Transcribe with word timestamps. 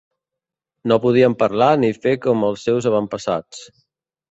No 0.91 0.97
podien 1.03 1.35
parlar 1.43 1.69
ni 1.85 1.93
fer 2.07 2.15
com 2.25 2.49
els 2.51 2.67
seus 2.71 2.91
avantpassats. 2.95 3.65